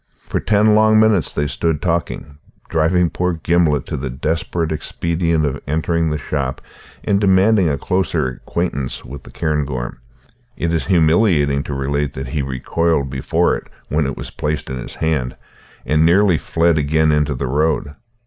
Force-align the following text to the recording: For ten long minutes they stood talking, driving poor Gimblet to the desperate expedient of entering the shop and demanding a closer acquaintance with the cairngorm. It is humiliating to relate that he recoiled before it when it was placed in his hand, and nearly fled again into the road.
For 0.27 0.39
ten 0.39 0.73
long 0.73 0.99
minutes 0.99 1.31
they 1.31 1.45
stood 1.45 1.79
talking, 1.79 2.39
driving 2.69 3.11
poor 3.11 3.33
Gimblet 3.33 3.85
to 3.85 3.97
the 3.97 4.09
desperate 4.09 4.71
expedient 4.71 5.45
of 5.45 5.61
entering 5.67 6.09
the 6.09 6.17
shop 6.17 6.59
and 7.03 7.21
demanding 7.21 7.69
a 7.69 7.77
closer 7.77 8.27
acquaintance 8.27 9.05
with 9.05 9.21
the 9.21 9.29
cairngorm. 9.29 9.99
It 10.57 10.73
is 10.73 10.87
humiliating 10.87 11.61
to 11.65 11.75
relate 11.75 12.13
that 12.13 12.29
he 12.29 12.41
recoiled 12.41 13.11
before 13.11 13.55
it 13.55 13.67
when 13.89 14.07
it 14.07 14.17
was 14.17 14.31
placed 14.31 14.71
in 14.71 14.79
his 14.79 14.95
hand, 14.95 15.35
and 15.85 16.03
nearly 16.03 16.39
fled 16.39 16.79
again 16.79 17.11
into 17.11 17.35
the 17.35 17.45
road. 17.45 17.93